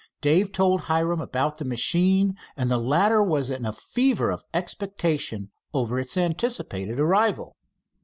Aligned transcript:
Dave 0.19 0.51
told 0.51 0.81
Hiram 0.81 1.21
about 1.21 1.59
the 1.59 1.63
machine, 1.63 2.35
and 2.57 2.71
the 2.71 2.79
hitter 2.81 3.21
was 3.21 3.51
in 3.51 3.67
a 3.67 3.71
fever 3.71 4.31
of 4.31 4.43
expectation 4.51 5.51
over 5.75 5.99
its 5.99 6.17
anticipated 6.17 6.99
arrival. 6.99 7.55